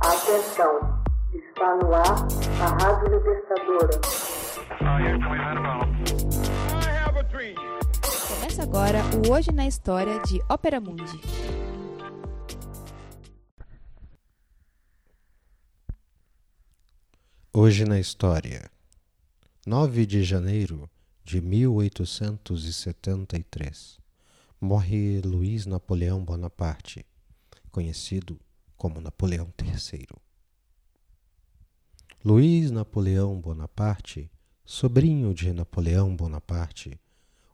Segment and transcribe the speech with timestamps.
[0.00, 1.02] Atenção,
[1.32, 2.26] está no ar
[2.60, 3.98] a Rádio Libertadora.
[8.28, 11.18] Começa agora o Hoje na História de Ópera Mundi.
[17.52, 18.70] Hoje na História
[19.66, 20.90] 9 de janeiro
[21.24, 23.98] de 1873
[24.60, 27.06] morre Luiz Napoleão Bonaparte,
[27.70, 28.38] conhecido
[28.76, 30.06] como Napoleão III.
[32.24, 34.30] Luiz Napoleão Bonaparte,
[34.64, 37.00] sobrinho de Napoleão Bonaparte,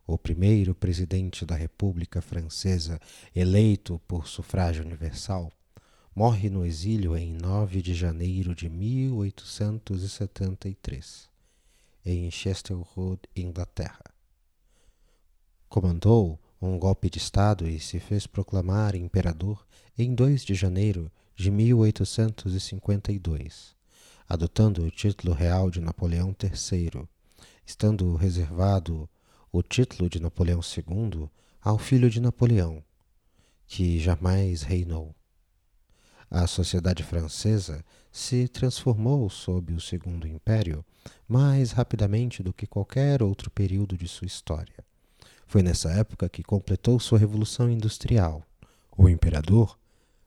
[0.05, 2.99] o primeiro presidente da República Francesa
[3.33, 5.49] eleito por sufrágio universal,
[6.15, 11.29] morre no exílio em 9 de janeiro de 1873,
[12.05, 14.03] em Chesterwood, Inglaterra.
[15.69, 19.67] Comandou um golpe de Estado e se fez proclamar imperador
[19.97, 23.75] em 2 de janeiro de 1852,
[24.29, 27.05] adotando o título real de Napoleão III,
[27.65, 29.09] estando reservado
[29.51, 31.29] o título de Napoleão II
[31.61, 32.81] ao filho de Napoleão,
[33.67, 35.13] que jamais reinou.
[36.31, 40.85] A sociedade francesa se transformou sob o Segundo Império
[41.27, 44.92] mais rapidamente do que qualquer outro período de sua história.
[45.53, 48.41] Foi nessa época que completou sua revolução industrial.
[48.97, 49.77] O imperador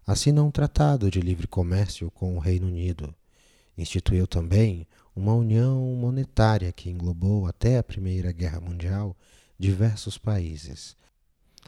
[0.06, 3.12] assina um tratado de livre comércio com o Reino Unido.
[3.76, 9.16] Instituiu também uma união monetária que englobou até a Primeira Guerra Mundial
[9.58, 10.96] diversos países.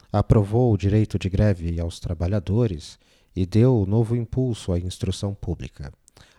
[0.09, 2.97] Aprovou o direito de greve aos trabalhadores
[3.35, 5.91] e deu novo impulso à instrução pública,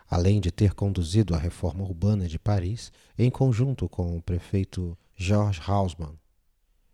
[0.09, 5.61] além de ter conduzido a reforma urbana de Paris em conjunto com o prefeito Georges
[5.69, 6.20] Haussmann.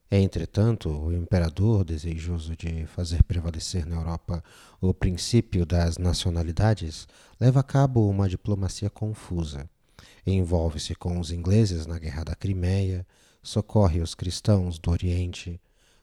[0.09, 4.41] Entretanto, o imperador, desejoso de fazer prevalecer na Europa
[4.79, 7.05] o princípio das nacionalidades,
[7.37, 9.69] leva a cabo uma diplomacia confusa.
[10.25, 13.05] Envolve-se com os ingleses na Guerra da Crimeia,
[13.43, 15.59] socorre os cristãos do Oriente,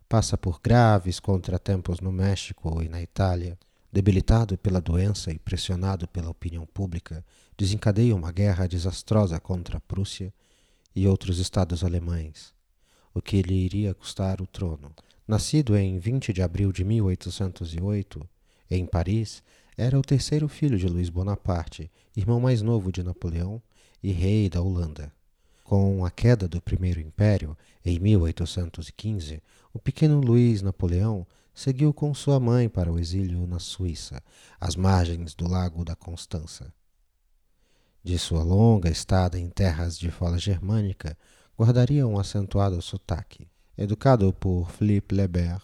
[0.06, 3.58] passa por graves contratempos no México e na Itália.
[3.90, 7.24] Debilitado pela doença e pressionado pela opinião pública,
[7.56, 10.34] desencadeia uma guerra desastrosa contra a Prússia
[10.94, 12.54] e outros estados alemães
[13.14, 14.92] o que lhe iria custar o trono.
[15.26, 18.28] Nascido em 20 de abril de 1808,
[18.70, 19.42] em Paris,
[19.76, 23.62] era o terceiro filho de Luís Bonaparte, irmão mais novo de Napoleão
[24.02, 25.12] e rei da Holanda.
[25.62, 29.42] Com a queda do Primeiro Império, em 1815,
[29.72, 34.22] o pequeno Luís Napoleão seguiu com sua mãe para o exílio na Suíça,
[34.60, 36.72] às margens do Lago da Constança.
[38.02, 41.16] De sua longa estada em terras de fala germânica,
[41.58, 43.48] guardaria um acentuado sotaque.
[43.76, 45.62] Educado por Philippe Lebert,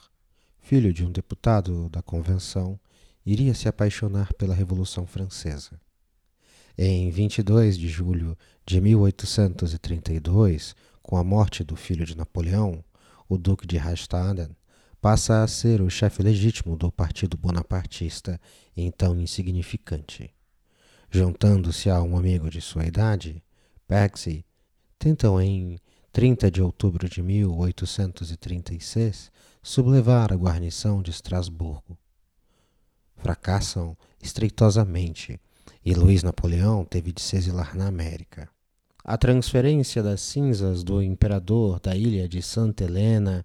[0.59, 2.79] filho de um deputado da Convenção,
[3.25, 5.81] iria se apaixonar pela Revolução Francesa.
[6.79, 12.85] Em 22 de julho de 1832, com a morte do filho de Napoleão,
[13.29, 14.57] o Duque de Rastaden,
[15.01, 18.41] passa a ser o chefe legítimo do Partido Bonapartista,
[18.77, 20.33] então insignificante.
[21.11, 23.43] Juntando-se a um amigo de sua idade,
[23.89, 24.45] Percy
[25.01, 25.81] tentam em
[26.13, 31.97] 30 de outubro de 1836 sublevar a guarnição de Estrasburgo.
[33.17, 35.41] Fracassam estreitosamente
[35.83, 38.51] e Luiz Napoleão teve de se exilar na América.
[39.03, 43.43] A transferência das cinzas do imperador da ilha de Santa Helena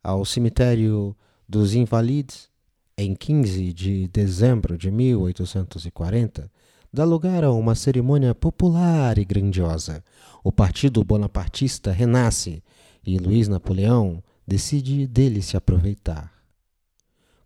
[0.00, 1.16] ao cemitério
[1.48, 2.48] dos Invalides
[2.96, 6.48] em 15 de dezembro de 1840
[6.92, 10.04] dá lugar a uma cerimônia popular e grandiosa.
[10.44, 12.62] O Partido Bonapartista renasce
[13.04, 16.30] e Luiz Napoleão decide dele se aproveitar.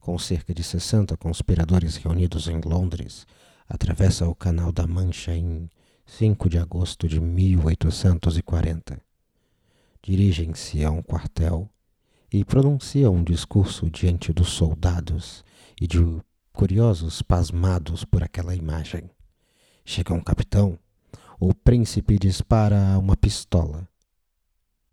[0.00, 3.24] Com cerca de 60 conspiradores reunidos em Londres,
[3.68, 5.70] atravessa o Canal da Mancha em
[6.04, 9.00] 5 de agosto de 1840.
[10.02, 11.68] Dirigem-se a um quartel
[12.32, 15.44] e pronunciam um discurso diante dos soldados
[15.80, 15.98] e de
[16.52, 19.10] curiosos pasmados por aquela imagem.
[19.88, 20.76] Chega um capitão.
[21.38, 23.88] O príncipe dispara uma pistola,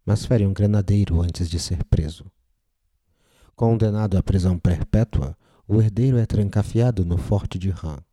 [0.06, 2.26] mas fere um granadeiro antes de ser preso.
[3.56, 5.36] Condenado à prisão perpétua,
[5.68, 8.04] o herdeiro é trancafiado no forte de Reims.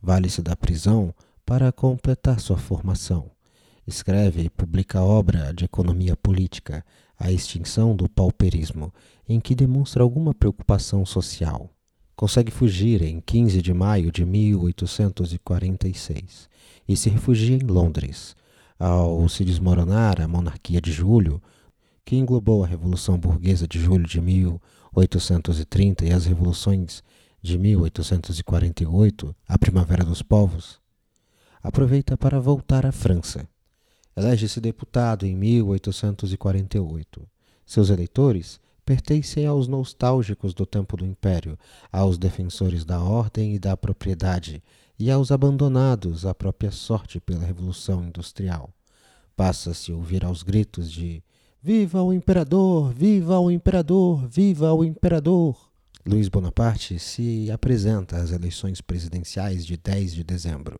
[0.00, 1.12] Vale-se da prisão
[1.44, 3.28] para completar sua formação.
[3.84, 6.86] Escreve e publica obra de economia política,
[7.18, 8.94] A Extinção do Pauperismo,
[9.28, 11.68] em que demonstra alguma preocupação social
[12.22, 16.48] consegue fugir em 15 de maio de 1846
[16.86, 18.36] e se refugia em Londres.
[18.78, 21.42] Ao se desmoronar a monarquia de Julho,
[22.04, 27.02] que englobou a Revolução Burguesa de julho de 1830 e as revoluções
[27.42, 30.80] de 1848, a Primavera dos Povos,
[31.60, 33.48] aproveita para voltar à França.
[34.16, 37.28] Elege-se deputado em 1848.
[37.66, 38.60] Seus eleitores
[38.92, 41.58] pertencem aos nostálgicos do tempo do Império,
[41.90, 44.62] aos defensores da ordem e da propriedade,
[44.98, 48.68] e aos abandonados à própria sorte pela Revolução Industrial.
[49.34, 51.24] Passa-se ouvir aos gritos de
[51.62, 52.92] Viva o Imperador!
[52.92, 54.28] Viva o Imperador!
[54.28, 55.56] Viva o Imperador!
[56.04, 60.76] Luiz Bonaparte se apresenta às eleições presidenciais de 10 de dezembro.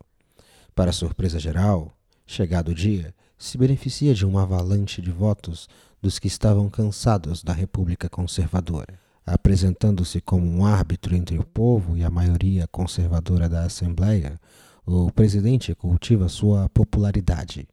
[0.74, 5.66] Para surpresa geral, chegado o dia, se beneficia de uma avalanche de votos
[6.02, 8.98] dos que estavam cansados da República Conservadora.
[9.24, 14.36] Apresentando-se como um árbitro entre o povo e a maioria conservadora da Assembleia,
[14.84, 17.68] o presidente cultiva sua popularidade.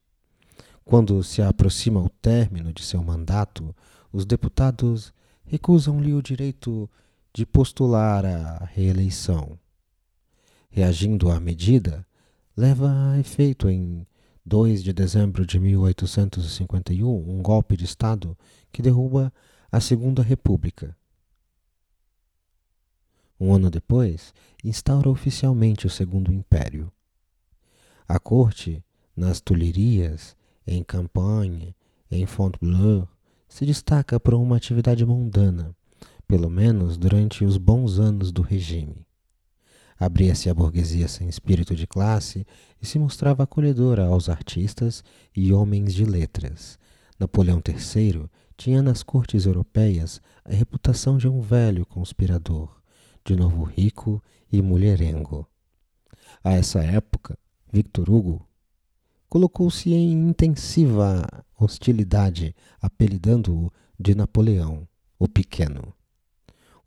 [0.85, 3.75] Quando se aproxima o término de seu mandato,
[4.13, 5.11] os deputados
[5.43, 6.87] recusam-lhe o direito
[7.33, 9.57] de postular a reeleição.
[10.69, 12.05] Reagindo à medida,
[12.55, 14.05] leva a efeito em
[14.49, 18.35] 2 de dezembro de 1851 um golpe de Estado
[18.71, 19.31] que derruba
[19.71, 20.97] a Segunda República.
[23.39, 26.91] Um ano depois, instaura oficialmente o Segundo Império.
[28.07, 28.83] A corte,
[29.15, 30.35] nas Tulherias,
[30.65, 31.75] em Campanha,
[32.09, 33.07] em Fontainebleau,
[33.47, 35.75] se destaca por uma atividade mundana,
[36.27, 39.05] pelo menos durante os bons anos do regime.
[39.99, 42.47] Abria-se a burguesia sem espírito de classe
[42.81, 45.03] e se mostrava acolhedora aos artistas
[45.35, 46.79] e homens de letras.
[47.19, 52.81] Napoleão III tinha nas cortes europeias a reputação de um velho conspirador,
[53.25, 55.45] de novo rico e mulherengo.
[56.41, 57.37] A essa época,
[57.71, 58.47] Victor Hugo
[59.27, 61.27] colocou-se em intensiva
[61.59, 63.69] hostilidade, apelidando-o
[63.99, 64.87] de Napoleão,
[65.19, 65.93] o Pequeno.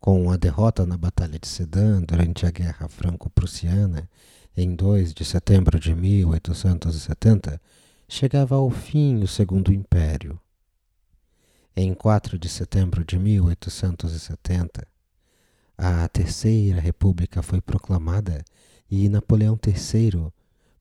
[0.03, 4.09] Com a derrota na Batalha de Sedan durante a Guerra Franco-Prussiana,
[4.53, 7.57] em 2 de setembro de 1870,
[8.05, 10.37] chegava ao fim o Segundo Império.
[11.73, 14.85] Em 4 de setembro de 1870,
[15.77, 18.43] a Terceira República foi proclamada
[18.91, 20.33] e Napoleão III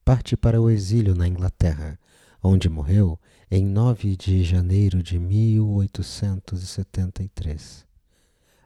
[0.04, 1.96] parte para o exílio na Inglaterra,
[2.42, 3.16] onde morreu
[3.48, 7.91] em 9 de janeiro de 1873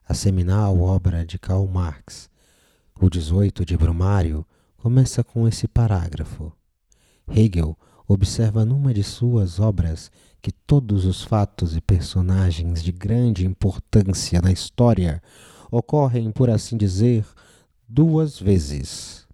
[0.09, 2.31] a seminal obra de Karl Marx,
[3.01, 6.53] o 18 de Brumário, começa com esse parágrafo.
[7.29, 7.77] Hegel
[8.07, 14.53] observa numa de suas obras que todos os fatos e personagens de grande importância na
[14.53, 15.21] história
[15.73, 17.27] ocorrem, por assim dizer,
[17.89, 19.27] duas vezes.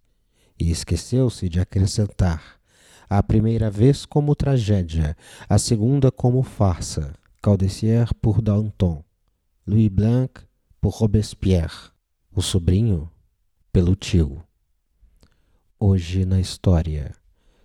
[0.59, 2.43] E esqueceu-se de acrescentar
[3.11, 5.15] a primeira vez como tragédia,
[5.47, 7.13] a segunda como farsa.
[7.43, 9.05] Caldecier por Danton,
[9.67, 10.41] Louis Blanc
[10.83, 11.93] por Robespierre,
[12.35, 13.09] o sobrinho
[13.73, 14.43] pelo tio.
[15.79, 17.15] Hoje na história.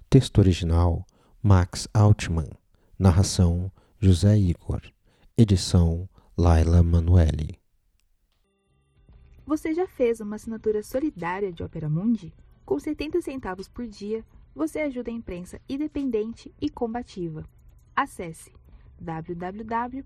[0.07, 1.03] Texto original
[1.41, 2.51] Max Altman.
[2.99, 4.83] Narração José Igor.
[5.35, 7.59] Edição Laila Manuelle.
[9.47, 12.31] Você já fez uma assinatura solidária de Opera Mundi?
[12.63, 14.23] Com 70 centavos por dia,
[14.53, 17.43] você ajuda a imprensa independente e combativa.
[17.95, 18.53] Acesse
[19.01, 20.05] www